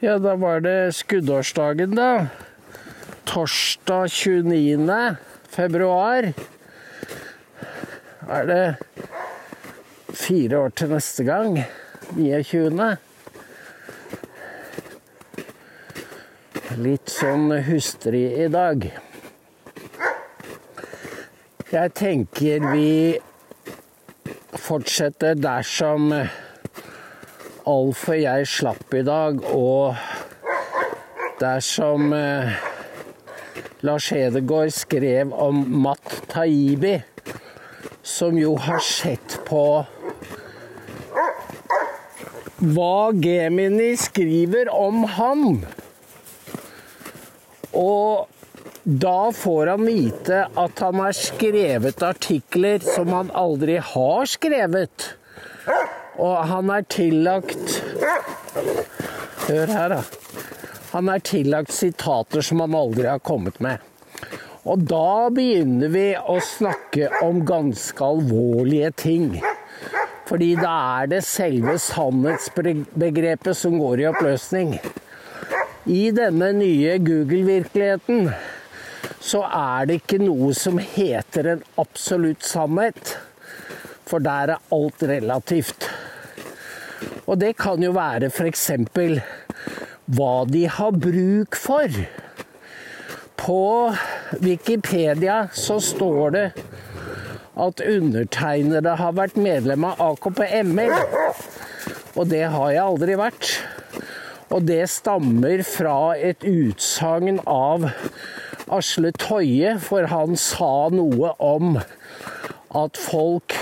Ja, 0.00 0.18
da 0.18 0.34
var 0.36 0.60
det 0.60 0.92
skuddårsdagen, 0.92 1.94
da. 1.96 2.26
Torsdag 3.24 4.08
29. 4.08 5.16
februar. 5.48 6.32
Er 8.28 8.44
det 8.44 8.76
fire 10.12 10.58
år 10.58 10.76
til 10.76 10.92
neste 10.92 11.24
gang? 11.24 11.56
29. 12.12 12.90
Litt 16.76 17.16
sånn 17.16 17.48
hustrig 17.64 18.26
i 18.36 18.52
dag. 18.52 18.90
Jeg 21.72 21.94
tenker 21.96 22.68
vi 22.74 22.90
fortsetter 24.60 25.40
dersom 25.40 26.12
Alf 27.66 28.04
og 28.12 28.18
jeg 28.20 28.46
slapp 28.46 28.94
i 28.94 29.00
dag, 29.02 29.40
og 29.50 29.96
dersom 31.40 32.12
eh, 32.14 32.52
Lars 33.82 34.06
Hedegaard 34.14 34.70
skrev 34.70 35.32
om 35.34 35.64
Matt 35.82 36.20
Taibi, 36.30 37.00
som 38.06 38.38
jo 38.38 38.54
har 38.68 38.78
sett 38.86 39.40
på 39.50 39.64
hva 42.62 42.94
Gemini 43.18 43.90
skriver 43.98 44.70
om 44.70 45.02
han. 45.18 45.44
Og 47.74 48.30
da 48.86 49.18
får 49.34 49.74
han 49.74 49.90
vite 49.90 50.44
at 50.54 50.86
han 50.86 51.02
har 51.02 51.18
skrevet 51.18 52.10
artikler 52.14 52.78
som 52.94 53.10
han 53.10 53.34
aldri 53.34 53.80
har 53.82 54.36
skrevet. 54.38 55.16
Og 56.16 56.36
han 56.48 56.70
er 56.72 56.86
tillagt 56.88 57.82
Hør 59.46 59.70
her, 59.70 59.92
da. 59.92 60.00
Han 60.90 61.10
er 61.12 61.20
tillagt 61.22 61.74
sitater 61.74 62.42
som 62.42 62.62
han 62.64 62.74
aldri 62.74 63.06
har 63.06 63.20
kommet 63.22 63.60
med. 63.62 63.82
Og 64.66 64.82
da 64.90 65.28
begynner 65.30 65.92
vi 65.92 66.06
å 66.16 66.38
snakke 66.42 67.10
om 67.22 67.44
ganske 67.46 68.02
alvorlige 68.02 68.90
ting. 68.98 69.28
Fordi 70.26 70.54
da 70.58 70.72
er 71.02 71.10
det 71.12 71.20
selve 71.26 71.76
sannhetsbegrepet 71.78 73.54
som 73.54 73.76
går 73.78 74.02
i 74.02 74.08
oppløsning. 74.10 74.72
I 75.86 76.08
denne 76.10 76.50
nye 76.56 76.96
Google-virkeligheten 76.98 78.32
så 79.22 79.44
er 79.46 79.86
det 79.86 80.00
ikke 80.00 80.18
noe 80.24 80.50
som 80.58 80.80
heter 80.82 81.52
en 81.52 81.62
absolutt 81.78 82.42
sannhet. 82.46 83.14
For 84.06 84.22
der 84.22 84.56
er 84.56 84.74
alt 84.74 85.06
relativt. 85.06 85.86
Og 87.26 87.38
det 87.40 87.56
kan 87.58 87.82
jo 87.82 87.92
være 87.96 88.30
f.eks. 88.30 88.70
hva 90.16 90.34
de 90.46 90.64
har 90.70 90.98
bruk 91.02 91.58
for. 91.58 92.00
På 93.36 93.62
Wikipedia 94.42 95.46
så 95.54 95.80
står 95.82 96.36
det 96.36 96.46
at 97.56 97.80
undertegnede 97.80 98.94
har 99.00 99.16
vært 99.16 99.38
medlem 99.40 99.84
av 99.88 100.00
AKP-ML. 100.12 100.94
Og 102.16 102.30
det 102.30 102.44
har 102.52 102.70
jeg 102.72 102.84
aldri 102.84 103.18
vært. 103.18 103.50
Og 104.54 104.62
det 104.68 104.84
stammer 104.92 105.64
fra 105.66 106.14
et 106.14 106.44
utsagn 106.46 107.40
av 107.50 107.88
Asle 108.72 109.10
Toje, 109.18 109.76
for 109.82 110.06
han 110.10 110.38
sa 110.38 110.88
noe 110.94 111.32
om 111.42 111.76
at 112.76 112.98
folk 113.00 113.54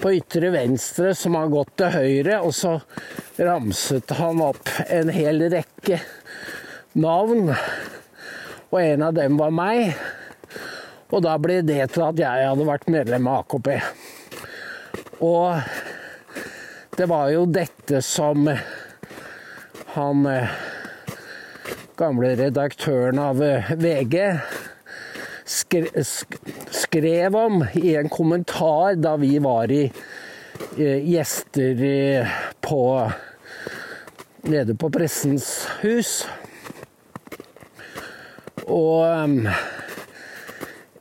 på 0.00 0.12
ytre 0.18 0.50
venstre 0.54 1.14
som 1.16 1.36
har 1.38 1.48
gått 1.52 1.72
til 1.80 1.92
høyre, 1.94 2.40
og 2.44 2.52
så 2.54 2.76
ramset 3.40 4.12
han 4.18 4.42
opp 4.44 4.68
en 4.88 5.12
hel 5.12 5.46
rekke 5.52 6.00
navn. 7.00 7.52
Og 8.70 8.78
en 8.82 9.06
av 9.06 9.16
dem 9.16 9.38
var 9.40 9.54
meg. 9.54 9.96
Og 11.14 11.22
da 11.24 11.36
ble 11.38 11.60
det 11.64 11.80
til 11.94 12.04
at 12.08 12.18
jeg 12.18 12.48
hadde 12.50 12.66
vært 12.66 12.88
medlem 12.90 13.28
av 13.30 13.44
AKP. 13.44 13.68
Og 15.24 15.60
det 16.96 17.06
var 17.08 17.30
jo 17.32 17.46
dette 17.48 18.02
som 18.04 18.48
han 19.96 20.26
gamle 21.96 22.34
redaktøren 22.36 23.20
av 23.22 23.40
VG 23.40 24.16
skrev 26.86 27.36
om 27.36 27.64
i 27.74 27.96
en 27.98 28.08
kommentar 28.12 28.96
da 29.02 29.16
vi 29.20 29.36
var 29.42 29.72
i 29.72 29.84
gjester 30.76 31.80
på 32.64 32.82
nede 34.46 34.74
på 34.78 34.90
Pressens 34.94 35.66
hus. 35.82 36.12
Og 38.66 39.46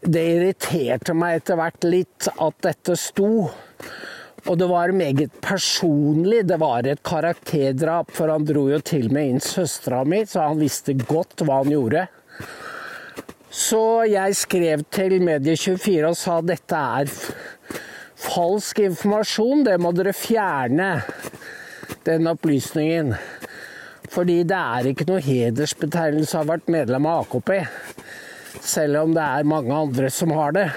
det 0.06 0.24
irriterte 0.36 1.16
meg 1.18 1.40
etter 1.40 1.60
hvert 1.60 1.88
litt 1.88 2.28
at 2.34 2.60
dette 2.66 2.98
sto. 3.00 3.30
Og 4.46 4.60
det 4.62 4.68
var 4.70 4.94
meget 4.94 5.34
personlig. 5.42 6.44
Det 6.46 6.60
var 6.62 6.86
et 6.86 7.02
karakterdrap, 7.06 8.12
for 8.14 8.30
han 8.30 8.46
dro 8.46 8.68
jo 8.70 8.82
til 8.86 9.10
med 9.14 9.32
inn 9.32 9.42
søstera 9.42 10.04
mi, 10.06 10.22
så 10.30 10.52
han 10.52 10.62
visste 10.62 10.94
godt 11.06 11.42
hva 11.42 11.64
han 11.64 11.74
gjorde. 11.74 12.06
Så 13.56 14.04
jeg 14.12 14.36
skrev 14.36 14.82
til 14.92 15.14
Medie24 15.24 16.10
og 16.10 16.18
sa 16.20 16.42
dette 16.44 16.76
er 16.76 17.12
falsk 18.20 18.82
informasjon, 18.84 19.62
det 19.64 19.78
må 19.80 19.94
dere 19.96 20.12
fjerne, 20.16 20.90
den 22.04 22.28
opplysningen. 22.28 23.14
Fordi 24.12 24.42
det 24.48 24.58
er 24.60 24.90
ikke 24.92 25.08
noe 25.08 25.24
hedersbetegnelse 25.24 26.36
å 26.36 26.42
ha 26.42 26.50
vært 26.50 26.68
medlem 26.76 27.08
av 27.08 27.24
AKP. 27.24 27.54
Selv 28.60 29.06
om 29.06 29.16
det 29.16 29.24
er 29.24 29.48
mange 29.48 29.80
andre 29.86 30.12
som 30.12 30.36
har 30.36 30.56
det. 30.58 30.68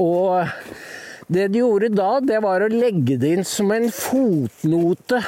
Og 0.00 0.48
det 1.28 1.50
de 1.52 1.60
gjorde 1.60 1.92
da, 1.92 2.08
det 2.24 2.40
var 2.44 2.64
å 2.64 2.72
legge 2.72 3.18
det 3.20 3.34
inn 3.36 3.44
som 3.44 3.74
en 3.74 3.90
fotnote 3.92 5.20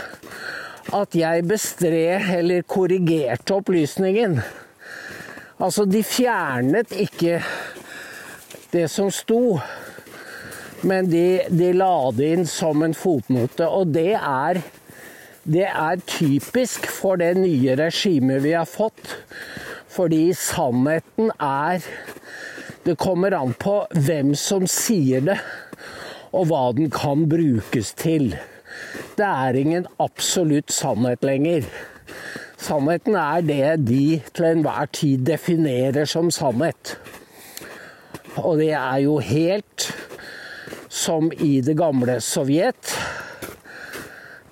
at 0.97 1.15
jeg 1.15 1.45
bestred 1.51 2.33
eller 2.41 2.65
korrigerte 2.65 3.61
opplysningen. 3.61 4.41
Altså, 5.61 5.85
de 5.85 6.01
fjernet 6.01 6.95
ikke 6.97 7.43
det 8.73 8.87
som 8.89 9.11
sto, 9.13 9.59
men 10.89 11.11
de, 11.11 11.43
de 11.53 11.73
la 11.77 11.93
det 12.17 12.31
inn 12.37 12.47
som 12.49 12.81
en 12.87 12.97
fotnote. 12.97 13.67
Og 13.69 13.91
det 13.93 14.15
er, 14.17 14.63
det 15.45 15.67
er 15.69 16.05
typisk 16.09 16.89
for 16.89 17.21
det 17.21 17.35
nye 17.37 17.77
regimet 17.77 18.41
vi 18.47 18.55
har 18.57 18.69
fått. 18.69 19.19
Fordi 19.91 20.31
sannheten 20.39 21.33
er 21.37 21.85
Det 22.81 22.95
kommer 22.97 23.35
an 23.37 23.51
på 23.61 23.75
hvem 23.93 24.31
som 24.39 24.65
sier 24.65 25.21
det, 25.21 25.35
og 26.33 26.47
hva 26.49 26.71
den 26.73 26.89
kan 26.89 27.27
brukes 27.29 27.91
til. 27.93 28.31
Det 29.19 29.27
er 29.27 29.59
ingen 29.61 29.85
absolutt 30.01 30.73
sannhet 30.73 31.21
lenger. 31.29 31.67
Sannheten 32.61 33.17
er 33.17 33.41
det 33.47 33.69
de 33.89 34.21
til 34.37 34.47
enhver 34.51 34.91
tid 34.93 35.25
definerer 35.25 36.05
som 36.09 36.29
sannhet. 36.35 36.99
Og 38.37 38.61
det 38.61 38.75
er 38.77 38.99
jo 39.05 39.17
helt 39.25 39.87
som 40.93 41.31
i 41.33 41.61
det 41.65 41.77
gamle 41.79 42.19
Sovjet 42.21 42.93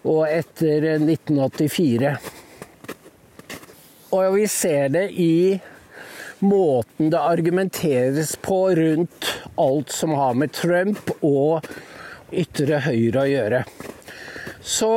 og 0.09 0.25
etter 0.31 0.87
1984. 0.97 2.15
Og 4.17 4.39
vi 4.39 4.47
ser 4.49 4.89
det 4.95 5.05
i 5.21 5.59
måten 6.41 7.11
det 7.13 7.21
argumenteres 7.21 8.37
på 8.41 8.63
rundt 8.79 9.29
alt 9.61 9.93
som 9.93 10.17
har 10.17 10.39
med 10.39 10.55
Trump 10.57 11.13
og 11.21 11.67
ytre 12.33 12.81
høyre 12.87 13.25
å 13.25 13.29
gjøre. 13.29 13.63
Så 14.65 14.93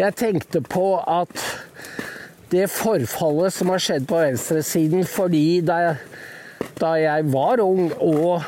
jeg 0.00 0.16
tenkte 0.16 0.62
på 0.64 0.94
at 0.98 1.34
det 2.50 2.66
forfallet 2.72 3.54
som 3.54 3.70
har 3.70 3.82
skjedd 3.82 4.06
på 4.10 4.22
venstresiden 4.22 5.04
fordi 5.06 5.60
da, 5.66 5.96
da 6.80 6.94
jeg 6.98 7.28
var 7.30 7.62
ung 7.62 7.90
og 8.00 8.40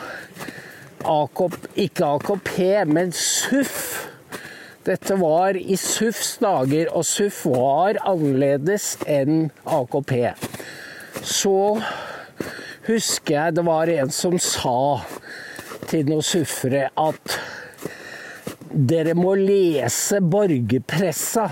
AKP, 1.02 1.68
ikke 1.84 2.08
AKP, 2.16 2.56
men 2.88 3.12
SUF 3.14 4.08
dette 4.82 5.14
var 5.14 5.54
i 5.54 5.76
SUFs 5.78 6.40
dager, 6.42 6.88
og 6.90 7.04
SUF 7.06 7.44
var 7.52 8.00
annerledes 8.02 8.96
enn 9.06 9.52
AKP. 9.62 10.14
Så 11.22 11.54
husker 12.88 13.36
jeg 13.36 13.56
det 13.58 13.66
var 13.68 13.92
en 13.92 14.10
som 14.10 14.34
sa 14.42 15.04
til 15.86 16.08
noen 16.10 16.26
suffere 16.26 16.88
at 16.98 17.36
dere 18.72 19.14
må 19.18 19.34
lese 19.38 20.20
borgerpressa. 20.20 21.48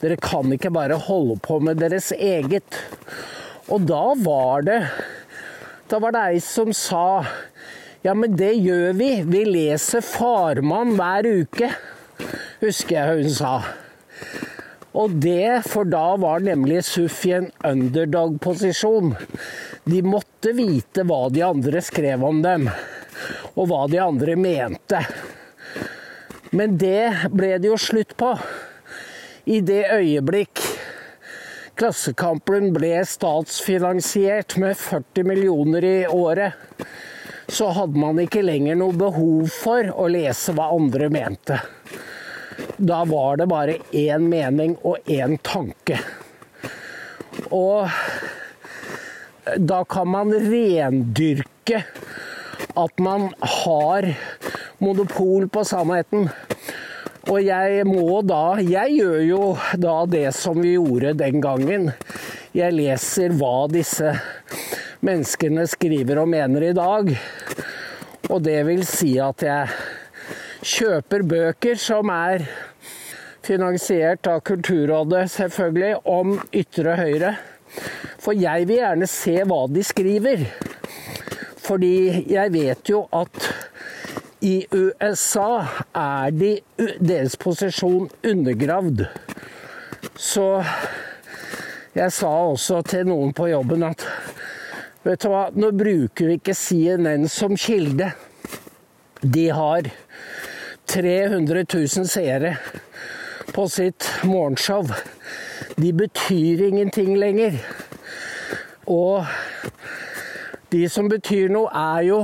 Dere 0.00 0.16
kan 0.20 0.52
ikke 0.54 0.72
bare 0.72 0.98
holde 1.08 1.36
på 1.44 1.58
med 1.64 1.80
deres 1.82 2.10
eget. 2.16 2.80
Og 3.68 3.86
da 3.88 4.04
var 4.18 4.66
det 4.66 4.80
Da 5.90 5.98
var 5.98 6.14
det 6.14 6.20
ei 6.30 6.40
som 6.42 6.70
sa 6.72 7.24
ja, 8.00 8.14
men 8.14 8.36
det 8.38 8.54
gjør 8.62 8.94
vi. 8.96 9.08
Vi 9.26 9.40
leser 9.44 10.00
Farmann 10.06 10.94
hver 10.96 11.26
uke 11.26 11.68
husker 12.60 12.96
jeg 12.96 13.24
hun 13.24 13.34
sa. 13.34 13.54
Og 15.00 15.14
det, 15.22 15.62
for 15.70 15.88
da 15.88 16.16
var 16.20 16.42
nemlig 16.44 16.82
Suff 16.86 17.22
i 17.28 17.36
en 17.38 17.50
underdog-posisjon. 17.66 19.14
De 19.86 20.00
måtte 20.04 20.54
vite 20.56 21.04
hva 21.06 21.28
de 21.32 21.44
andre 21.46 21.82
skrev 21.84 22.24
om 22.26 22.42
dem, 22.44 22.66
og 23.54 23.70
hva 23.70 23.84
de 23.90 24.00
andre 24.02 24.36
mente. 24.36 25.04
Men 26.50 26.78
det 26.78 27.30
ble 27.30 27.56
det 27.58 27.70
jo 27.70 27.78
slutt 27.78 28.16
på. 28.18 28.34
I 29.50 29.60
det 29.64 29.84
øyeblikk 29.94 30.62
Klassekampen 31.80 32.74
ble 32.76 32.98
statsfinansiert 33.08 34.58
med 34.60 34.76
40 34.76 35.24
millioner 35.24 35.84
i 35.88 35.94
året, 36.12 36.52
så 37.48 37.70
hadde 37.72 37.96
man 38.02 38.20
ikke 38.20 38.42
lenger 38.44 38.76
noe 38.76 38.92
behov 39.00 39.48
for 39.54 39.88
å 39.88 40.10
lese 40.12 40.52
hva 40.52 40.66
andre 40.74 41.08
mente. 41.08 41.56
Da 42.76 43.00
var 43.08 43.40
det 43.40 43.48
bare 43.48 43.78
én 43.96 44.28
mening 44.28 44.76
og 44.84 45.08
én 45.08 45.38
tanke. 45.40 45.96
Og 47.48 47.88
da 49.56 49.80
kan 49.88 50.12
man 50.12 50.36
rendyrke 50.36 51.80
at 52.76 53.00
man 53.00 53.30
har 53.40 54.12
monopol 54.80 55.48
på 55.52 55.64
sannheten. 55.68 56.28
Og 57.28 57.42
jeg 57.44 57.84
må 57.84 58.22
da 58.24 58.58
Jeg 58.64 58.96
gjør 58.96 59.20
jo 59.26 59.42
da 59.76 59.96
det 60.08 60.30
som 60.34 60.58
vi 60.60 60.74
gjorde 60.74 61.12
den 61.20 61.40
gangen. 61.44 61.90
Jeg 62.56 62.74
leser 62.74 63.36
hva 63.38 63.68
disse 63.70 64.14
menneskene 65.04 65.66
skriver 65.70 66.22
og 66.22 66.32
mener 66.32 66.70
i 66.70 66.74
dag. 66.76 67.12
Og 68.30 68.42
det 68.42 68.58
vil 68.66 68.82
si 68.88 69.14
at 69.20 69.44
jeg 69.44 69.70
kjøper 70.60 71.24
bøker 71.28 71.78
som 71.80 72.10
er 72.14 72.44
finansiert 73.44 74.26
av 74.28 74.42
Kulturrådet, 74.44 75.24
selvfølgelig, 75.32 75.94
om 76.04 76.36
ytre 76.52 76.96
høyre. 77.00 77.32
For 78.20 78.36
jeg 78.36 78.68
vil 78.68 78.82
gjerne 78.82 79.08
se 79.08 79.38
hva 79.48 79.64
de 79.72 79.84
skriver. 79.86 80.44
Fordi 81.60 81.94
jeg 82.32 82.52
vet 82.52 82.92
jo 82.92 83.04
at 83.14 83.69
i 84.40 84.66
USA 84.72 85.66
er 85.96 86.30
de, 86.32 86.50
deres 87.00 87.36
posisjon 87.40 88.08
undergravd. 88.24 89.04
Så 90.16 90.46
jeg 91.94 92.12
sa 92.16 92.30
også 92.30 92.80
til 92.88 93.08
noen 93.10 93.34
på 93.36 93.50
jobben 93.50 93.84
at 93.84 94.06
vet 95.04 95.20
du 95.20 95.28
hva, 95.32 95.48
nå 95.52 95.72
bruker 95.76 96.30
vi 96.30 96.38
ikke 96.38 96.56
CNN 96.56 97.28
som 97.28 97.56
kilde. 97.58 98.12
De 99.20 99.48
har 99.52 99.90
300 100.88 101.66
000 101.66 102.08
seere 102.08 102.54
på 103.52 103.66
sitt 103.68 104.08
morgenshow. 104.24 104.88
De 105.76 105.92
betyr 105.92 106.64
ingenting 106.70 107.12
lenger. 107.20 107.60
Og 108.88 109.26
de 110.72 110.86
som 110.88 111.08
betyr 111.10 111.52
noe, 111.52 111.68
er 111.74 112.08
jo 112.08 112.22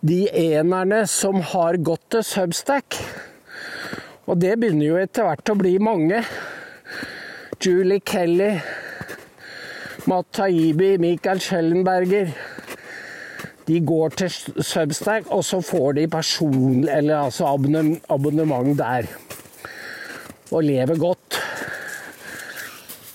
de 0.00 0.28
enerne 0.32 1.02
som 1.08 1.40
har 1.52 1.76
gått 1.84 2.06
til 2.14 2.24
Substack. 2.24 2.96
Og 4.30 4.38
det 4.40 4.54
begynner 4.60 4.86
jo 4.86 5.00
etter 5.00 5.26
hvert 5.26 5.52
å 5.52 5.58
bli 5.58 5.74
mange. 5.82 6.22
Julie 7.60 8.00
Kelly, 8.00 8.54
Matt 10.08 10.30
Taibi, 10.38 10.94
Michael 11.02 11.42
Schellenberger. 11.44 12.32
De 13.68 13.80
går 13.84 14.16
til 14.22 14.62
Substack, 14.64 15.28
og 15.28 15.44
så 15.44 15.60
får 15.62 15.98
de 15.98 16.06
person, 16.10 16.86
eller 16.88 17.26
altså 17.26 17.50
abonnement 17.50 18.72
der. 18.78 19.10
Og 20.50 20.64
lever 20.64 20.96
godt. 20.98 21.36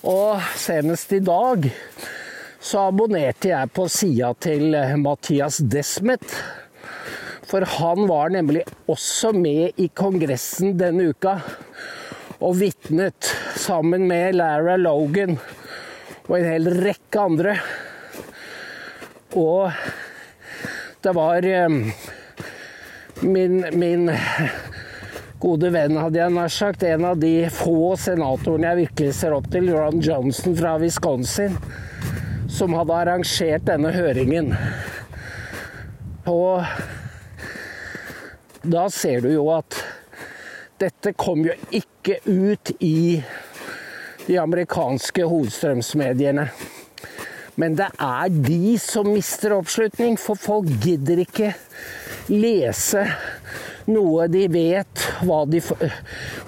Og 0.06 0.38
senest 0.62 1.16
i 1.18 1.24
dag 1.26 1.66
så 2.62 2.86
abonnerte 2.92 3.50
jeg 3.50 3.74
på 3.74 3.88
sida 3.90 4.30
til 4.42 4.78
Mathias 5.02 5.58
Desmet 5.66 6.38
for 7.56 7.63
han 7.72 8.07
var 8.07 8.30
nemlig 8.30 8.66
også 8.92 9.30
med 9.31 9.78
i 9.80 9.86
Kongressen 9.96 10.74
denne 10.75 11.06
uka 11.13 11.38
og 12.44 12.57
vitnet 12.60 13.30
sammen 13.56 14.10
med 14.10 14.36
Lara 14.36 14.74
Logan 14.75 15.38
og 16.25 16.34
en 16.36 16.48
hel 16.50 16.68
rekke 16.84 17.22
andre. 17.22 17.54
Og 19.40 19.72
det 21.00 21.13
var 21.16 21.48
eh, 21.48 21.78
min, 23.24 23.56
min 23.80 24.12
gode 25.40 25.72
venn, 25.78 25.96
hadde 25.96 26.19
jeg 26.19 26.36
nær 26.36 26.51
sagt, 26.51 26.84
en 26.84 27.08
av 27.08 27.24
de 27.24 27.31
få 27.56 27.94
senatorene 28.04 28.74
jeg 28.74 28.81
virkelig 28.81 29.16
ser 29.22 29.38
opp 29.38 29.48
til, 29.56 29.72
Ron 29.72 30.04
Johnson 30.04 30.60
fra 30.60 30.75
Wisconsin, 30.84 31.56
som 32.51 32.75
hadde 32.75 33.00
arrangert 33.00 33.63
denne 33.72 33.96
høringen. 33.96 34.51
Og 36.28 36.68
da 38.66 38.88
ser 38.90 39.22
du 39.22 39.30
jo 39.34 39.50
at 39.54 39.78
dette 40.82 41.14
kom 41.18 41.46
jo 41.46 41.54
ikke 41.76 42.18
ut 42.26 42.72
i 42.84 43.22
de 44.26 44.38
amerikanske 44.42 45.24
hovedstrømsmediene. 45.24 46.48
Men 47.56 47.78
det 47.80 47.88
er 48.02 48.34
de 48.34 48.76
som 48.82 49.08
mister 49.14 49.56
oppslutning, 49.56 50.18
for 50.20 50.36
folk 50.40 50.68
gidder 50.84 51.22
ikke 51.24 51.54
lese 52.34 53.06
noe 53.86 54.26
de 54.34 54.48
vet 54.50 55.06
de, 55.52 55.62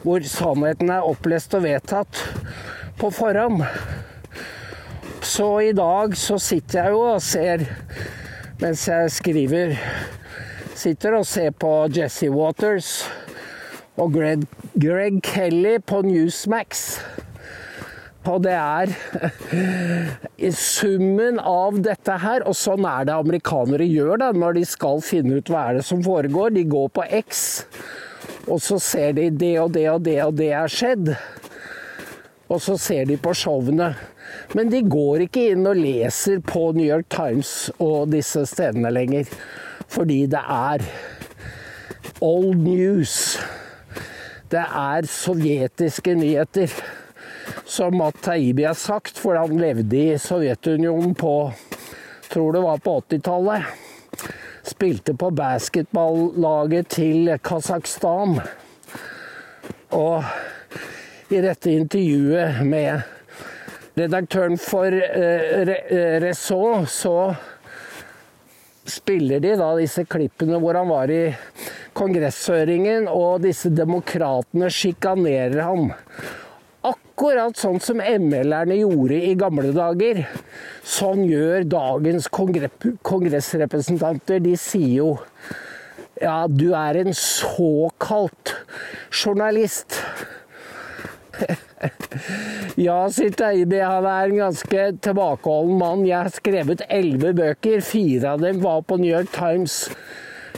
hvor 0.01 0.25
sannheten 0.25 0.91
er 0.91 1.05
opplest 1.05 1.53
og 1.55 1.63
vedtatt 1.67 2.23
på 2.97 3.11
forhånd. 3.13 3.61
Så 5.21 5.47
i 5.69 5.73
dag 5.77 6.17
så 6.17 6.39
sitter 6.41 6.81
jeg 6.81 6.95
jo 6.95 7.01
og 7.13 7.21
ser, 7.23 7.63
mens 8.61 8.87
jeg 8.89 9.13
skriver 9.13 9.75
Sitter 10.77 11.15
og 11.17 11.25
ser 11.25 11.55
på 11.57 11.71
Jesse 11.89 12.27
Waters 12.29 13.07
og 13.97 14.11
Greg, 14.13 14.43
Greg 14.77 15.23
Kelly 15.25 15.79
på 15.81 16.03
Newsmax. 16.05 16.83
Og 18.27 18.43
det 18.43 18.53
er 18.53 18.91
summen 20.59 21.39
av 21.41 21.79
dette 21.81 22.19
her, 22.21 22.45
og 22.45 22.53
sånn 22.59 22.85
er 22.85 23.07
det 23.09 23.15
amerikanere 23.15 23.87
gjør 23.89 24.21
da, 24.21 24.29
når 24.35 24.59
de 24.59 24.65
skal 24.69 25.01
finne 25.01 25.39
ut 25.39 25.49
hva 25.49 25.69
er 25.71 25.79
det 25.79 25.85
som 25.87 26.03
foregår. 26.05 26.53
De 26.53 26.67
går 26.69 26.91
på 26.93 27.07
X, 27.23 27.41
og 28.45 28.61
så 28.61 28.77
ser 28.77 29.17
de 29.17 29.31
det 29.33 29.55
og 29.63 29.73
det 29.73 29.87
og 29.95 30.03
det 30.05 30.19
og 30.27 30.37
det 30.37 30.51
er 30.59 30.69
skjedd. 30.69 31.15
Og 32.53 32.61
så 32.63 32.77
ser 32.79 33.09
de 33.09 33.17
på 33.17 33.33
showene. 33.33 33.95
Men 34.53 34.69
de 34.69 34.85
går 34.85 35.25
ikke 35.25 35.49
inn 35.55 35.65
og 35.65 35.79
leser 35.79 36.43
på 36.45 36.69
New 36.75 36.85
York 36.85 37.09
Times 37.09 37.71
og 37.81 38.11
disse 38.13 38.45
stedene 38.45 38.93
lenger. 38.93 39.25
Fordi 39.87 40.25
det 40.29 40.43
er 40.43 40.83
old 42.21 42.55
news. 42.55 43.37
Det 44.51 44.63
er 44.63 45.07
sovjetiske 45.11 46.15
nyheter. 46.15 46.71
Som 47.67 48.01
at 48.01 48.19
Taibi 48.23 48.63
har 48.63 48.77
sagt, 48.79 49.19
for 49.19 49.35
han 49.39 49.59
levde 49.59 49.97
i 49.97 50.17
Sovjetunionen 50.19 51.15
på 51.15 51.51
tror 52.37 52.53
det 52.53 52.59
var 52.59 52.77
på 52.77 52.99
80-tallet. 53.09 53.63
Spilte 54.63 55.13
på 55.13 55.29
basketballaget 55.31 56.87
til 56.87 57.31
Kasakhstan. 57.43 58.39
Og 59.95 60.23
i 61.31 61.39
dette 61.41 61.71
intervjuet 61.71 62.59
med 62.67 63.01
redaktøren 63.97 64.57
for 64.61 64.91
uh, 64.91 65.71
Resaux, 66.21 66.91
så 66.91 67.33
spiller 68.87 69.39
de 69.43 69.55
da 69.59 69.75
disse 69.77 70.05
klippene 70.09 70.57
hvor 70.61 70.77
han 70.79 70.89
var 70.89 71.11
i 71.11 71.35
kongresshøringen, 71.97 73.07
og 73.09 73.41
disse 73.45 73.69
demokratene 73.73 74.69
sjikanerer 74.73 75.61
ham. 75.65 75.91
Akkurat 76.87 77.57
sånn 77.57 77.79
som 77.83 77.99
ML-erne 77.99 78.77
gjorde 78.79 79.17
i 79.29 79.35
gamle 79.39 79.71
dager. 79.75 80.27
Sånn 80.87 81.25
gjør 81.27 81.63
dagens 81.67 82.27
kongressrepresentanter. 82.31 84.39
De 84.45 84.55
sier 84.61 84.93
jo 85.01 85.17
ja, 86.17 86.47
du 86.49 86.71
er 86.73 86.97
en 86.97 87.13
såkalt 87.13 88.55
journalist. 89.13 89.99
Ja, 92.87 92.97
sier 93.13 93.33
Teibe, 93.37 93.79
han 93.83 94.05
er 94.09 94.31
en 94.31 94.39
ganske 94.41 94.85
tilbakeholden 95.05 95.77
mann. 95.77 96.05
Jeg 96.07 96.17
har 96.17 96.33
skrevet 96.33 96.85
elleve 96.89 97.33
bøker. 97.37 97.83
Fire 97.85 98.33
av 98.33 98.41
dem 98.41 98.61
var 98.63 98.81
på 98.87 98.97
New 99.01 99.11
York 99.11 99.29
Times 99.35 99.85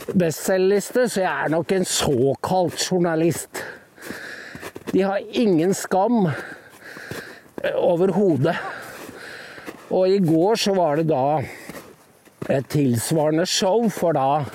bestselgerliste, 0.10 1.10
så 1.12 1.24
jeg 1.26 1.32
er 1.32 1.52
nok 1.54 1.74
en 1.76 1.88
såkalt 1.88 2.80
journalist. 2.80 3.64
De 4.94 5.04
har 5.04 5.20
ingen 5.38 5.76
skam 5.78 6.30
overhodet. 7.76 8.56
Og 9.90 10.10
i 10.10 10.22
går 10.24 10.60
så 10.62 10.74
var 10.78 11.00
det 11.00 11.10
da 11.10 11.42
et 12.50 12.70
tilsvarende 12.72 13.46
show, 13.50 13.90
for 13.92 14.16
da 14.16 14.46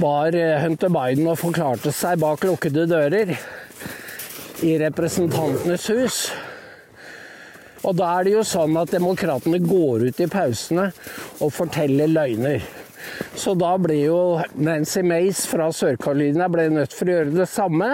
var 0.00 0.36
Hunter 0.62 0.92
Biden 0.94 1.26
og 1.28 1.40
forklarte 1.40 1.92
seg 1.92 2.20
bak 2.22 2.46
lukkede 2.46 2.86
dører 2.88 3.34
i 4.66 4.76
Representantenes 4.80 5.88
hus. 5.92 6.20
Og 7.86 7.96
da 7.96 8.10
er 8.18 8.26
det 8.26 8.34
jo 8.34 8.44
sånn 8.44 8.76
at 8.76 8.92
demokratene 8.92 9.60
går 9.64 10.08
ut 10.10 10.20
i 10.20 10.28
pausene 10.30 10.90
og 11.40 11.52
forteller 11.56 12.10
løgner. 12.12 12.64
Så 13.34 13.54
da 13.56 13.72
ble 13.80 14.02
jo 14.02 14.20
Nancy 14.60 15.00
Mace 15.06 15.48
fra 15.48 15.70
Sør-Carolina 15.72 16.48
nødt 16.48 16.92
for 16.92 17.08
å 17.08 17.16
gjøre 17.16 17.38
det 17.38 17.48
samme. 17.48 17.90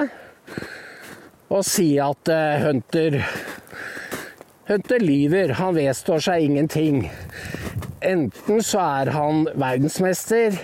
Og 1.47 1.63
si 1.63 1.93
at 2.03 2.33
eh, 2.33 2.65
Hunter 2.65 3.21
Hunter 4.67 4.99
lyver. 4.99 5.53
Han 5.61 5.77
vedstår 5.77 6.25
seg 6.25 6.43
ingenting. 6.43 7.05
Enten 8.03 8.63
så 8.67 8.81
er 8.83 9.11
han 9.15 9.45
verdensmester, 9.55 10.59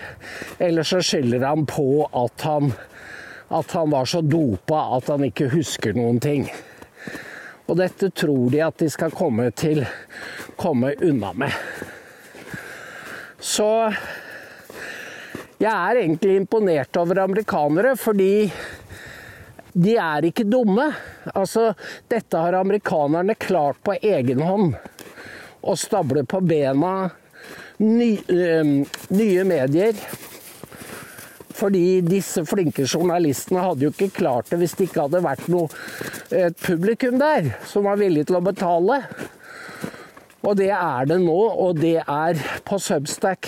eller 0.59 0.87
så 0.87 0.99
skylder 1.03 1.47
han 1.47 1.63
på 1.71 2.09
at 2.11 2.43
han, 2.47 2.73
at 3.53 3.73
han 3.77 3.91
var 3.93 4.09
så 4.09 4.23
dopa 4.25 4.85
at 4.97 5.11
han 5.13 5.27
ikke 5.29 5.51
husker 5.53 5.97
noen 5.97 6.21
ting. 6.23 6.47
Og 7.69 7.77
dette 7.79 8.11
tror 8.17 8.51
de 8.53 8.63
at 8.65 8.81
de 8.81 8.89
skal 8.91 9.15
komme 9.15 9.51
til 9.57 9.85
komme 10.57 10.95
unna 11.03 11.33
med. 11.33 11.53
Så 13.41 13.69
jeg 15.63 15.73
er 15.73 16.01
egentlig 16.03 16.37
imponert 16.37 16.97
over 16.97 17.23
amerikanere, 17.25 17.97
fordi 17.99 18.53
de 19.73 19.97
er 19.97 20.29
ikke 20.29 20.45
dumme. 20.45 20.89
Altså, 21.35 21.73
dette 22.11 22.39
har 22.39 22.59
amerikanerne 22.59 23.35
klart 23.35 23.81
på 23.85 23.97
egen 24.01 24.43
hånd. 24.43 24.75
Å 25.63 25.77
stable 25.79 26.25
på 26.27 26.41
bena 26.43 27.11
ny, 27.79 28.17
øh, 28.29 28.75
nye 29.15 29.45
medier. 29.47 29.99
Fordi 31.63 32.01
disse 32.03 32.43
flinke 32.49 32.83
journalistene 32.89 33.63
hadde 33.63 33.87
jo 33.87 33.93
ikke 33.93 34.11
klart 34.17 34.51
det 34.51 34.59
hvis 34.59 34.75
det 34.79 34.89
ikke 34.89 35.05
hadde 35.05 35.23
vært 35.23 35.47
noe 35.53 35.69
et 36.35 36.59
publikum 36.59 37.21
der 37.21 37.53
som 37.71 37.87
var 37.87 38.01
villig 38.01 38.27
til 38.27 38.41
å 38.41 38.43
betale. 38.43 38.99
Og 40.43 40.57
det 40.59 40.73
er 40.75 41.07
det 41.07 41.21
nå, 41.23 41.39
og 41.63 41.79
det 41.79 42.01
er 42.03 42.41
på 42.67 42.81
Substack. 42.83 43.47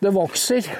Det 0.00 0.12
vokser. 0.14 0.70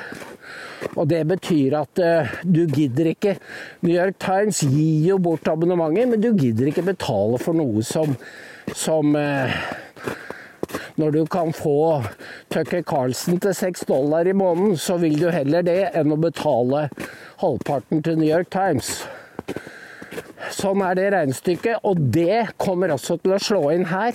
Og 0.95 1.09
det 1.11 1.21
betyr 1.29 1.77
at 1.83 2.01
uh, 2.01 2.33
du 2.45 2.65
gidder 2.69 3.11
ikke 3.13 3.37
New 3.85 3.93
York 3.93 4.17
Times 4.23 4.63
gir 4.65 5.11
jo 5.11 5.19
bort 5.21 5.49
abonnementet, 5.51 6.09
men 6.13 6.23
du 6.23 6.31
gidder 6.33 6.71
ikke 6.71 6.87
betale 6.87 7.41
for 7.43 7.57
noe 7.57 7.85
som, 7.85 8.15
som 8.73 9.17
uh, 9.17 9.53
Når 11.01 11.11
du 11.11 11.27
kan 11.27 11.53
få 11.53 12.03
Tucker 12.55 12.83
Carlsen 12.87 13.41
til 13.43 13.55
seks 13.57 13.81
dollar 13.89 14.29
i 14.31 14.33
måneden, 14.37 14.77
så 14.79 14.97
vil 15.03 15.19
du 15.19 15.31
heller 15.35 15.63
det 15.67 15.91
enn 15.99 16.13
å 16.15 16.23
betale 16.23 16.89
halvparten 17.41 18.03
til 18.07 18.19
New 18.21 18.31
York 18.31 18.51
Times. 18.55 19.03
Sånn 20.55 20.79
er 20.87 20.95
det 20.95 21.11
regnestykket, 21.15 21.79
og 21.83 21.99
det 22.15 22.55
kommer 22.63 22.91
også 22.95 23.17
til 23.23 23.33
å 23.35 23.43
slå 23.43 23.71
inn 23.75 23.87
her. 23.91 24.15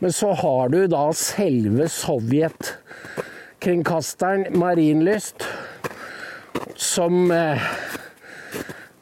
Men 0.00 0.12
så 0.14 0.32
har 0.38 0.68
du 0.72 0.86
da 0.88 1.12
selve 1.16 1.88
sovjetkringkasteren 1.92 4.46
Marienlyst 4.56 5.44
som 6.78 7.30
eh, 7.34 7.58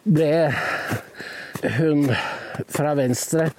ble 0.04 0.52
hun 1.76 2.10
fra 2.70 2.94
Venstre, 2.98 3.50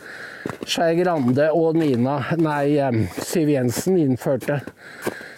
Skei 0.66 0.96
Grande 1.00 1.50
og 1.56 1.78
Nina, 1.80 2.18
nei, 2.42 2.78
Siv 3.22 3.52
Jensen 3.52 4.00
innførte 4.02 4.62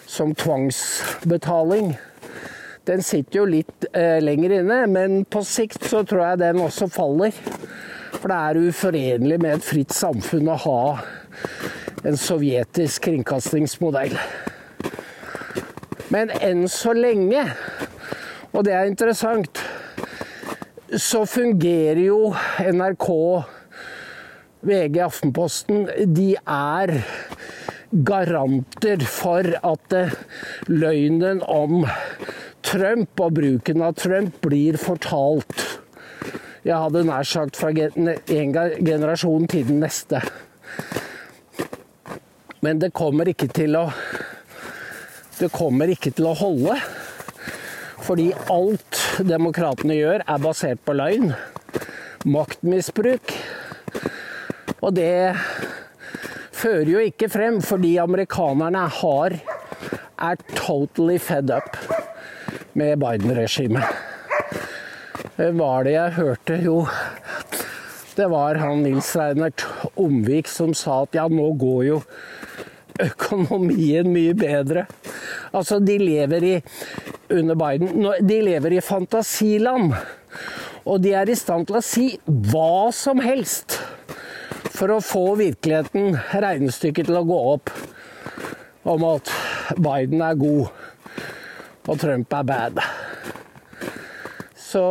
som 0.09 0.33
tvangsbetaling. 0.37 1.93
Den 2.87 3.03
sitter 3.03 3.39
jo 3.39 3.45
litt 3.49 3.87
eh, 3.95 4.19
lenger 4.23 4.57
inne, 4.59 4.79
men 4.91 5.23
på 5.25 5.43
sikt 5.47 5.87
så 5.89 6.03
tror 6.07 6.25
jeg 6.27 6.41
den 6.43 6.61
også 6.63 6.89
faller. 6.91 7.35
For 8.19 8.29
det 8.29 8.39
er 8.39 8.61
uforenlig 8.69 9.39
med 9.41 9.57
et 9.57 9.65
fritt 9.65 9.95
samfunn 9.95 10.51
å 10.51 10.59
ha 10.65 10.83
en 12.03 12.19
sovjetisk 12.19 13.07
kringkastingsmodell. 13.07 14.17
Men 16.13 16.29
enn 16.43 16.67
så 16.69 16.93
lenge 16.93 17.47
og 18.53 18.67
det 18.67 18.73
er 18.77 18.85
interessant. 18.85 19.57
Så 20.93 21.23
fungerer 21.25 22.03
jo 22.05 22.33
NRK, 22.59 23.07
VG, 24.61 24.99
Aftenposten 25.01 25.87
De 26.13 26.35
er 26.37 26.91
garanter 28.05 29.01
for 29.09 29.49
at 29.57 29.95
eh, 29.97 30.13
løgnen 30.69 31.41
om 31.49 31.87
Trump 32.65 33.23
og 33.25 33.33
bruken 33.39 33.81
av 33.85 33.97
Trump 33.97 34.37
blir 34.45 34.77
fortalt. 34.81 35.65
Jeg 36.63 36.77
hadde 36.77 37.05
nær 37.09 37.25
sagt 37.25 37.57
fra 37.57 37.73
en 37.73 38.53
generasjon 38.85 39.49
til 39.49 39.65
den 39.67 39.81
neste. 39.81 40.21
Men 42.61 42.81
det 42.81 42.93
kommer 42.93 43.33
ikke 43.33 43.49
til 43.49 43.81
å 43.81 43.87
Det 45.39 45.49
kommer 45.51 45.89
ikke 45.89 46.13
til 46.13 46.29
å 46.29 46.37
holde. 46.37 46.77
Fordi 48.03 48.31
alt 48.51 48.99
demokratene 49.23 49.95
gjør, 49.95 50.23
er 50.27 50.43
basert 50.43 50.81
på 50.83 50.95
løgn. 50.97 51.31
Maktmisbruk. 52.27 53.33
Og 54.83 54.91
det 54.97 55.35
fører 56.51 56.91
jo 56.91 57.03
ikke 57.03 57.31
frem, 57.31 57.61
fordi 57.63 57.95
amerikanerne 58.03 58.85
har 58.99 59.37
er 60.23 60.39
totally 60.55 61.17
fed 61.19 61.51
up 61.51 61.77
med 62.79 62.99
Biden-regimet. 62.99 63.83
Hvem 65.35 65.59
var 65.59 65.83
det 65.87 65.95
jeg 65.95 66.15
hørte? 66.19 66.59
Jo, 66.63 66.77
det 68.15 68.27
var 68.29 68.59
han 68.61 68.83
Nils 68.85 69.09
Reinert 69.17 69.65
Omvik 69.97 70.51
som 70.51 70.75
sa 70.77 71.01
at 71.07 71.17
ja, 71.17 71.25
nå 71.27 71.47
går 71.59 71.81
jo 71.87 72.01
økonomien 73.01 74.09
mye 74.13 74.35
bedre. 74.37 74.85
Altså, 75.53 75.79
de 75.81 75.97
lever 75.97 76.45
i 76.45 76.55
under 77.33 77.57
Biden. 77.59 78.05
De 78.21 78.39
lever 78.45 78.77
i 78.77 78.81
fantasiland. 78.83 79.93
Og 80.83 81.01
de 81.03 81.13
er 81.15 81.29
i 81.31 81.37
stand 81.39 81.67
til 81.69 81.79
å 81.79 81.85
si 81.85 82.07
hva 82.27 82.91
som 82.95 83.21
helst 83.23 83.79
for 84.73 84.91
å 84.91 85.03
få 85.03 85.35
virkeligheten, 85.39 86.17
regnestykket, 86.43 87.07
til 87.07 87.19
å 87.19 87.27
gå 87.27 87.39
opp 87.53 87.71
om 88.89 89.05
at 89.07 89.31
Biden 89.79 90.23
er 90.25 90.39
god 90.39 90.71
og 91.83 91.99
Trump 91.99 92.33
er 92.33 92.45
bad. 92.47 92.79
Så 94.55 94.83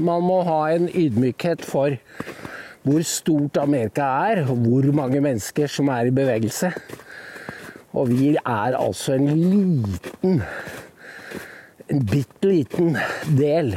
man 0.00 0.24
må 0.24 0.40
ha 0.48 0.60
en 0.72 0.88
ydmykhet 0.88 1.64
for 1.68 1.96
hvor 2.80 3.04
stort 3.04 3.60
Amerika 3.60 4.06
er, 4.30 4.46
og 4.48 4.64
hvor 4.64 4.88
mange 4.96 5.20
mennesker 5.20 5.68
som 5.68 5.90
er 5.92 6.08
i 6.08 6.14
bevegelse. 6.16 6.72
Og 7.98 8.10
vi 8.12 8.34
er 8.38 8.76
altså 8.78 9.16
en 9.16 9.26
liten 9.34 10.42
En 11.90 12.04
bitte 12.06 12.46
liten 12.46 12.94
del. 13.34 13.72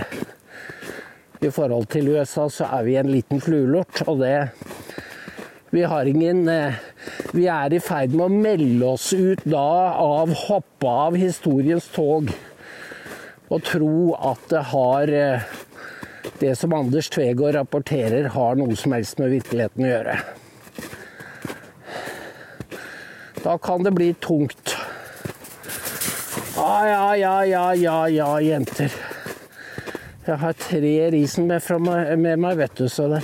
I 1.41 1.50
forhold 1.50 1.88
til 1.89 2.12
USA 2.13 2.46
så 2.51 2.67
er 2.77 2.84
vi 2.86 2.98
en 3.00 3.10
liten 3.10 3.41
fluelort, 3.41 4.03
og 4.08 4.22
det 4.22 4.50
Vi 5.74 5.82
har 5.82 6.05
ingen 6.05 6.48
eh, 6.48 6.77
Vi 7.34 7.48
er 7.50 7.74
i 7.74 7.82
ferd 7.82 8.13
med 8.13 8.27
å 8.27 8.41
melde 8.46 8.86
oss 8.86 9.10
ut 9.13 9.41
da 9.50 9.98
av 9.98 10.29
hoppe 10.46 10.88
av 11.08 11.17
historiens 11.17 11.89
tog 11.96 12.29
og 13.53 13.62
tro 13.67 14.13
at 14.17 14.46
det 14.50 14.62
har 14.72 15.12
eh, 15.13 15.50
det 16.39 16.55
som 16.58 16.74
Anders 16.74 17.10
Tvegård 17.13 17.53
rapporterer, 17.58 18.29
har 18.34 18.55
noe 18.58 18.75
som 18.79 18.96
helst 18.96 19.20
med 19.22 19.34
virkeligheten 19.36 19.86
å 19.86 19.91
gjøre. 19.91 20.15
Da 23.43 23.57
kan 23.57 23.83
det 23.83 23.91
bli 23.91 24.13
tungt. 24.13 24.75
Ja, 26.55 26.88
ja, 26.88 27.15
ja, 27.15 27.45
ja, 27.45 27.75
ja, 27.75 28.07
ja, 28.07 28.39
jenter. 28.41 28.93
Jeg 30.25 30.38
har 30.39 30.53
tre 30.53 31.12
risen 31.12 31.50
med, 31.50 31.65
meg, 31.83 32.13
med 32.19 32.39
meg, 32.39 32.57
vet 32.62 32.77
du, 32.79 32.85
så 32.88 33.09
det, 33.12 33.19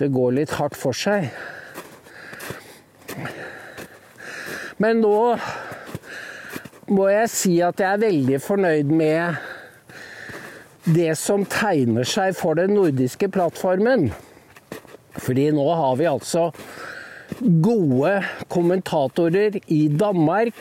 det 0.00 0.08
går 0.10 0.34
litt 0.40 0.56
hardt 0.58 0.74
for 0.74 0.96
seg. 0.96 1.28
Men 4.82 4.98
nå 5.04 5.14
må 6.90 7.06
jeg 7.12 7.30
si 7.30 7.54
at 7.62 7.78
jeg 7.78 7.86
er 7.86 8.02
veldig 8.02 8.42
fornøyd 8.42 8.90
med 8.90 9.38
det 10.90 11.12
som 11.20 11.46
tegner 11.46 12.08
seg 12.08 12.34
for 12.34 12.58
den 12.58 12.74
nordiske 12.74 13.30
plattformen. 13.30 14.08
Fordi 15.20 15.50
nå 15.54 15.68
har 15.70 15.94
vi 16.00 16.10
altså 16.10 16.48
gode 17.40 18.20
kommentatorer 18.52 19.56
i 19.72 19.88
Danmark, 19.88 20.54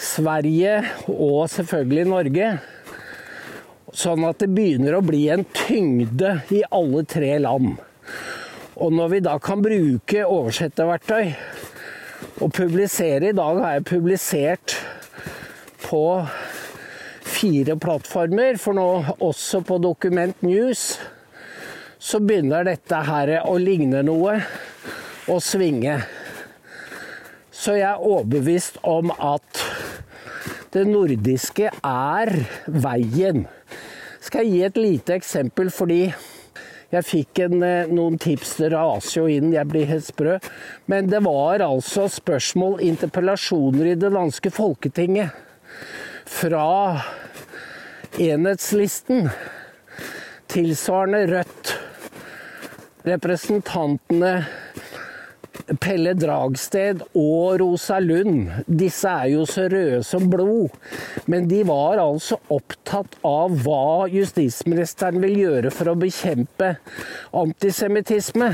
Sverige 0.00 0.80
og 1.12 1.50
selvfølgelig 1.52 2.06
Norge. 2.08 2.48
Sånn 3.94 4.24
at 4.26 4.40
det 4.42 4.50
begynner 4.56 4.96
å 4.96 5.04
bli 5.06 5.26
en 5.30 5.44
tyngde 5.54 6.38
i 6.54 6.64
alle 6.74 7.04
tre 7.06 7.36
land. 7.42 7.76
Og 8.74 8.90
når 8.96 9.12
vi 9.12 9.20
da 9.22 9.36
kan 9.38 9.62
bruke 9.62 10.24
oversetterverktøy 10.26 11.34
og 12.42 12.50
publisere 12.56 13.30
I 13.30 13.36
dag 13.36 13.60
har 13.62 13.76
jeg 13.76 13.86
publisert 13.92 14.74
på 15.84 16.02
fire 17.24 17.76
plattformer, 17.78 18.58
for 18.58 18.74
nå 18.74 18.88
også 19.22 19.62
på 19.68 19.78
Dokument 19.82 20.42
News 20.42 20.94
så 22.04 22.18
begynner 22.20 22.66
dette 22.66 22.98
her 23.06 23.30
å 23.48 23.54
ligne 23.60 24.02
noe 24.04 24.40
og 25.28 25.40
svinge. 25.42 25.98
Så 27.54 27.78
jeg 27.78 27.88
er 27.88 28.02
overbevist 28.02 28.80
om 28.82 29.12
at 29.14 29.64
det 30.74 30.84
nordiske 30.90 31.70
er 31.70 32.32
veien. 32.66 33.44
Skal 34.24 34.44
jeg 34.44 34.52
gi 34.52 34.62
et 34.66 34.80
lite 34.80 35.14
eksempel, 35.14 35.70
fordi 35.70 36.02
jeg 36.94 37.06
fikk 37.06 37.40
en, 37.46 37.62
eh, 37.62 37.90
noen 37.90 38.18
tips. 38.18 38.56
Det 38.60 38.72
raser 38.72 39.20
jo 39.20 39.26
inn, 39.26 39.52
jeg 39.52 39.68
blir 39.70 39.86
helt 39.86 40.06
sprø. 40.06 40.38
Men 40.86 41.08
det 41.10 41.22
var 41.24 41.62
altså 41.64 42.08
spørsmål, 42.08 42.80
interpellasjoner 42.80 43.92
i 43.92 43.94
det 43.98 44.12
danske 44.12 44.50
folketinget 44.50 45.30
fra 46.26 47.02
enhetslisten. 48.18 49.30
Tilsvarende 50.48 51.26
Rødt. 51.32 51.74
Representantene 53.04 54.46
Pelle 55.80 56.12
Dragsted 56.18 57.00
og 57.16 57.60
Rosa 57.62 57.96
Lund, 58.02 58.50
disse 58.68 59.08
er 59.08 59.30
jo 59.32 59.46
så 59.48 59.64
røde 59.72 60.02
som 60.04 60.28
blod. 60.30 60.68
Men 61.30 61.48
de 61.48 61.62
var 61.68 62.02
altså 62.02 62.36
opptatt 62.52 63.16
av 63.24 63.56
hva 63.64 64.04
justisministeren 64.12 65.22
vil 65.24 65.38
gjøre 65.40 65.70
for 65.72 65.88
å 65.88 65.98
bekjempe 65.98 66.74
antisemittisme. 67.32 68.52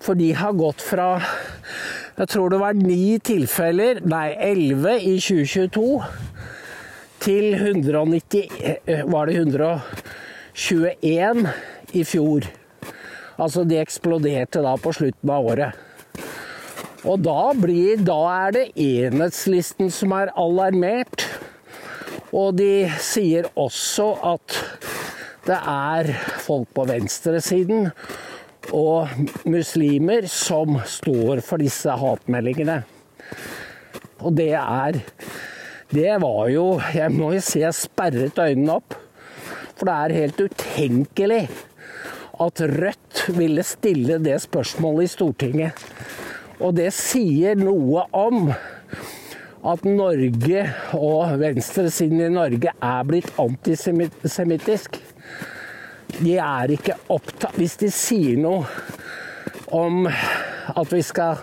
For 0.00 0.14
de 0.16 0.30
har 0.38 0.54
gått 0.56 0.80
fra 0.84 1.18
jeg 2.20 2.28
tror 2.28 2.52
det 2.52 2.58
var 2.60 2.76
ni 2.76 3.16
tilfeller, 3.24 4.02
nei 4.04 4.36
elleve 4.44 4.98
i 5.00 5.16
2022, 5.16 6.04
til 7.24 7.54
190 7.54 8.50
eh, 8.60 9.00
Var 9.08 9.26
det 9.26 9.34
121 9.40 11.48
i 11.96 12.04
fjor? 12.04 12.44
Altså 13.40 13.64
de 13.64 13.80
eksploderte 13.80 14.60
da 14.64 14.76
på 14.76 14.92
slutten 14.92 15.30
av 15.32 15.44
året. 15.48 15.72
Og 17.08 17.22
da, 17.24 17.52
blir, 17.56 18.00
da 18.04 18.18
er 18.46 18.56
det 18.56 18.64
enhetslisten 18.76 19.88
som 19.94 20.12
er 20.12 20.32
alarmert. 20.38 21.24
Og 22.36 22.58
de 22.58 22.90
sier 23.00 23.48
også 23.58 24.12
at 24.34 24.58
det 25.46 25.56
er 25.56 26.10
folk 26.44 26.68
på 26.76 26.84
venstresiden 26.90 27.88
og 28.76 29.08
muslimer 29.48 30.28
som 30.30 30.76
står 30.86 31.40
for 31.46 31.62
disse 31.62 31.94
hatmeldingene. 32.02 32.82
Og 34.20 34.36
det 34.36 34.52
er 34.58 35.00
Det 35.90 36.20
var 36.22 36.48
jo 36.48 36.80
Jeg 36.94 37.10
må 37.10 37.32
jo 37.32 37.40
si 37.42 37.64
jeg 37.64 37.74
sperret 37.74 38.38
øynene 38.38 38.76
opp. 38.76 38.94
For 39.74 39.88
det 39.88 39.94
er 39.96 40.18
helt 40.20 40.40
utenkelig 40.40 41.48
at 42.40 42.60
Rødt 42.60 43.24
ville 43.36 43.62
stille 43.64 44.18
det 44.22 44.38
spørsmålet 44.44 45.08
i 45.08 45.12
Stortinget. 45.16 45.72
Og 46.60 46.74
det 46.76 46.90
sier 46.92 47.56
noe 47.56 48.04
om 48.16 48.50
at 49.70 49.84
Norge 49.84 50.64
og 50.96 51.34
venstresiden 51.40 52.20
i 52.24 52.32
Norge 52.32 52.72
er 52.72 53.08
blitt 53.08 53.32
antisemittisk. 53.40 55.00
De 56.20 56.36
er 56.42 56.72
ikke 56.74 56.96
opptatt 57.12 57.56
Hvis 57.56 57.76
de 57.80 57.88
sier 57.94 58.40
noe 58.40 58.66
om 59.72 60.08
at 60.10 60.92
vi 60.92 61.02
skal 61.04 61.38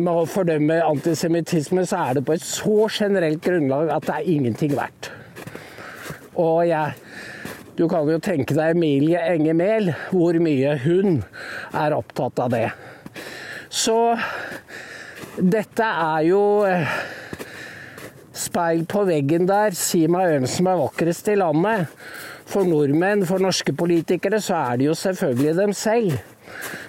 må 0.00 0.24
fordømme 0.28 0.76
antisemittisme, 0.84 1.84
så 1.88 2.04
er 2.04 2.18
det 2.18 2.24
på 2.26 2.36
et 2.36 2.44
så 2.44 2.86
generelt 2.92 3.40
grunnlag 3.44 3.90
at 3.94 4.06
det 4.06 4.16
er 4.16 4.30
ingenting 4.36 4.76
verdt. 4.76 5.10
Og 6.36 6.68
jeg 6.68 6.92
Du 7.78 7.88
kan 7.88 8.04
jo 8.08 8.18
tenke 8.20 8.52
deg 8.52 8.74
Emilie 8.74 9.20
Enger 9.24 9.54
Mehl, 9.56 9.86
hvor 10.12 10.36
mye 10.42 10.74
hun 10.82 11.22
er 11.72 11.94
opptatt 11.96 12.42
av 12.44 12.50
det. 12.52 12.66
Så 13.70 13.96
dette 15.38 15.86
er 15.86 16.24
jo 16.26 16.42
eh, 16.66 16.90
speil 18.34 18.82
på 18.90 19.04
veggen 19.06 19.46
der. 19.48 19.76
Si 19.78 20.02
meg 20.10 20.32
hvem 20.32 20.48
som 20.50 20.68
er 20.70 20.80
vakrest 20.80 21.30
i 21.30 21.38
landet. 21.38 21.92
For 22.50 22.66
nordmenn, 22.66 23.22
for 23.28 23.38
norske 23.38 23.72
politikere, 23.78 24.40
så 24.42 24.56
er 24.58 24.80
det 24.80 24.88
jo 24.88 24.96
selvfølgelig 24.98 25.54
dem 25.60 25.74
selv. 25.76 26.16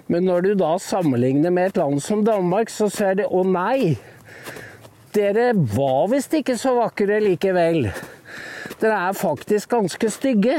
Men 0.10 0.26
når 0.26 0.42
du 0.42 0.54
da 0.58 0.72
sammenligner 0.82 1.54
med 1.54 1.70
et 1.70 1.78
land 1.78 2.02
som 2.02 2.24
Danmark, 2.26 2.72
så 2.74 2.90
ser 2.90 3.20
det 3.20 3.28
å 3.30 3.44
nei, 3.46 3.94
dere 5.14 5.52
var 5.54 6.10
visst 6.10 6.34
ikke 6.34 6.58
så 6.58 6.74
vakre 6.80 7.20
likevel. 7.22 7.92
Dere 8.82 8.98
er 9.12 9.18
faktisk 9.18 9.70
ganske 9.76 10.10
stygge. 10.10 10.58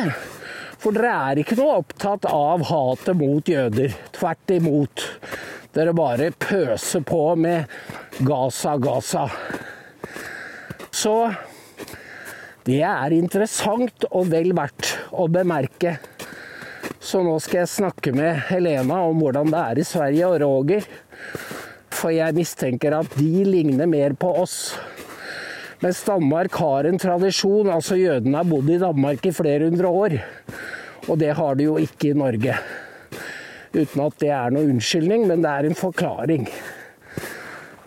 For 0.82 0.94
dere 0.94 1.10
er 1.32 1.42
ikke 1.42 1.58
noe 1.58 1.80
opptatt 1.82 2.28
av 2.30 2.62
hatet 2.70 3.18
mot 3.18 3.48
jøder. 3.48 3.94
Tvert 4.14 4.54
imot. 4.54 5.04
Dere 5.72 5.94
bare 5.96 6.28
pøser 6.36 7.00
på 7.08 7.20
med 7.40 7.70
Gaza, 8.20 8.76
Gaza. 8.76 9.24
Så 10.92 11.14
det 12.66 12.82
er 12.84 13.14
interessant 13.16 14.04
og 14.10 14.28
vel 14.30 14.52
verdt 14.54 14.92
å 15.16 15.24
bemerke. 15.32 15.96
Så 17.00 17.22
nå 17.24 17.38
skal 17.42 17.62
jeg 17.62 17.72
snakke 17.72 18.12
med 18.14 18.44
Helena 18.50 19.00
om 19.08 19.24
hvordan 19.24 19.48
det 19.50 19.62
er 19.62 19.80
i 19.80 19.86
Sverige 19.88 20.28
og 20.28 20.38
Roger. 20.44 20.84
For 21.92 22.12
jeg 22.12 22.36
mistenker 22.36 22.98
at 23.00 23.16
de 23.16 23.46
ligner 23.48 23.88
mer 23.88 24.12
på 24.18 24.28
oss. 24.44 24.76
Mens 25.82 26.04
Danmark 26.06 26.54
har 26.60 26.86
en 26.86 27.00
tradisjon, 27.00 27.72
altså 27.72 27.96
jødene 27.98 28.38
har 28.38 28.46
bodd 28.46 28.68
i 28.70 28.78
Danmark 28.78 29.24
i 29.26 29.34
flere 29.34 29.66
hundre 29.66 29.88
år. 29.88 30.20
Og 31.08 31.16
det 31.18 31.32
har 31.34 31.56
de 31.58 31.72
jo 31.72 31.80
ikke 31.80 32.12
i 32.12 32.18
Norge. 32.20 32.60
Uten 33.72 34.04
at 34.04 34.16
det 34.20 34.30
er 34.36 34.52
noe 34.52 34.68
unnskyldning, 34.68 35.26
men 35.30 35.44
det 35.44 35.50
er 35.50 35.68
en 35.68 35.78
forklaring. 35.78 36.46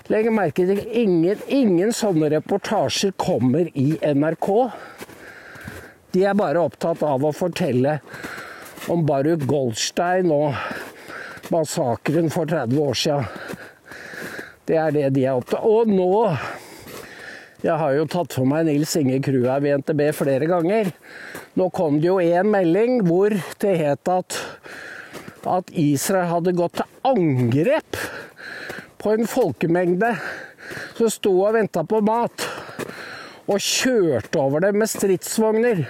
Legg 0.10 0.30
merke 0.34 0.66
til 0.70 0.82
ingen, 0.86 1.40
ingen 1.50 1.94
sånne 1.94 2.30
reportasjer 2.36 3.16
kommer 3.22 3.70
i 3.74 3.96
NRK. 4.02 4.50
De 6.14 6.26
er 6.26 6.38
bare 6.38 6.62
opptatt 6.62 7.02
av 7.06 7.26
å 7.26 7.34
fortelle 7.34 8.00
om 8.94 9.02
Baruch 9.06 9.48
Goldstein 9.50 10.30
og 10.34 10.54
massakren 11.54 12.30
for 12.34 12.50
30 12.50 12.82
år 12.82 13.02
siden. 13.02 13.26
Det 14.66 14.78
er 14.82 14.94
det 14.94 15.10
de 15.18 15.26
er 15.26 15.38
opptatt 15.38 15.62
av. 15.62 15.70
Og 15.70 15.90
nå 15.90 16.38
Jeg 17.66 17.80
har 17.82 17.96
jo 17.96 18.06
tatt 18.06 18.34
for 18.36 18.46
meg 18.46 18.68
Nils 18.68 18.92
Inge 19.00 19.18
Kruhaug 19.26 19.66
i 19.66 19.72
NTB 19.74 20.02
flere 20.14 20.46
ganger. 20.46 20.92
Nå 21.58 21.72
kom 21.74 21.98
det 21.98 22.12
jo 22.12 22.20
en 22.22 22.52
melding 22.54 23.00
hvor 23.08 23.34
det 23.64 23.72
het 23.80 24.12
at 24.12 24.38
at 25.50 25.72
Israel 25.78 26.30
hadde 26.32 26.56
gått 26.58 26.80
til 26.80 27.10
angrep 27.10 28.00
på 29.02 29.14
en 29.14 29.28
folkemengde 29.30 30.16
som 30.98 31.12
sto 31.14 31.34
og 31.44 31.56
venta 31.58 31.84
på 31.86 32.02
mat. 32.06 32.46
Og 33.46 33.62
kjørte 33.62 34.42
over 34.42 34.66
det 34.66 34.72
med 34.74 34.90
stridsvogner. 34.90 35.84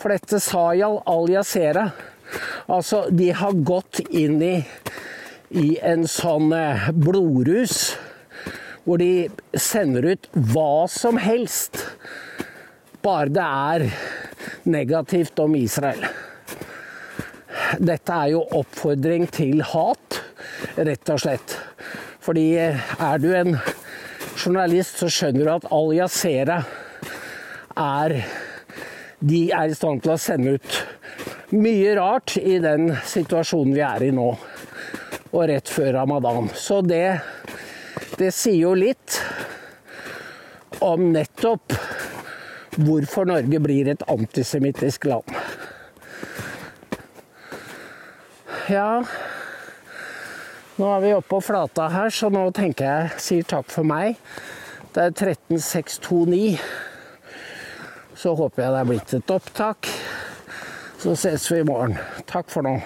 For 0.00 0.10
dette 0.10 0.40
sa 0.42 0.70
al-Yasera. 0.74 1.86
Altså, 2.70 3.04
de 3.10 3.30
har 3.34 3.58
gått 3.66 4.02
inn 4.10 4.40
i, 4.42 4.56
i 5.50 5.68
en 5.82 6.06
sånn 6.10 6.52
eh, 6.54 6.90
blodrus 6.94 7.96
hvor 8.86 8.98
de 9.02 9.28
sender 9.54 10.06
ut 10.14 10.28
hva 10.50 10.86
som 10.90 11.18
helst, 11.20 11.82
bare 13.04 13.30
det 13.34 13.44
er 13.44 13.84
negativt 14.70 15.38
om 15.42 15.54
Israel. 15.58 16.06
Dette 17.80 18.14
er 18.14 18.32
jo 18.34 18.44
oppfordring 18.60 19.26
til 19.34 19.62
hat, 19.72 20.20
rett 20.76 21.12
og 21.12 21.22
slett. 21.22 21.56
Fordi 22.22 22.46
er 22.60 23.22
du 23.22 23.30
en 23.34 23.56
journalist, 24.36 25.00
så 25.00 25.10
skjønner 25.10 25.46
du 25.46 25.52
at 25.54 25.68
Al 25.74 25.92
Jazeera 25.96 26.60
er 27.80 28.16
De 29.20 29.40
er 29.52 29.68
i 29.68 29.76
stand 29.76 30.00
til 30.04 30.14
å 30.14 30.20
sende 30.20 30.54
ut 30.56 30.78
mye 31.50 31.92
rart 31.98 32.36
i 32.38 32.56
den 32.62 32.92
situasjonen 33.04 33.74
vi 33.74 33.82
er 33.84 34.04
i 34.06 34.10
nå, 34.14 34.28
og 35.34 35.42
rett 35.50 35.68
før 35.68 35.92
ramadan. 35.98 36.48
Så 36.54 36.78
det, 36.86 37.18
det 38.16 38.30
sier 38.32 38.62
jo 38.62 38.72
litt 38.78 39.18
om 40.80 41.10
nettopp 41.12 41.74
hvorfor 42.80 43.28
Norge 43.28 43.60
blir 43.60 43.90
et 43.92 44.06
antisemittisk 44.08 45.10
land. 45.10 45.39
Ja, 48.70 49.02
nå 50.78 50.90
er 50.94 51.00
vi 51.02 51.08
oppe 51.16 51.32
på 51.32 51.40
flata 51.42 51.88
her, 51.90 52.12
så 52.14 52.28
nå 52.30 52.44
tenker 52.54 52.86
jeg 52.86 53.22
sier 53.24 53.48
takk 53.50 53.66
for 53.72 53.82
meg. 53.82 54.20
Det 54.94 55.08
er 55.08 55.16
13629. 55.18 56.60
Så 58.14 58.36
håper 58.38 58.62
jeg 58.62 58.76
det 58.76 58.84
er 58.84 58.88
blitt 58.92 59.16
et 59.18 59.34
opptak. 59.34 59.90
Så 61.02 61.16
ses 61.18 61.48
vi 61.50 61.58
i 61.64 61.66
morgen. 61.66 61.98
Takk 62.30 62.52
for 62.52 62.62
nå. 62.62 62.76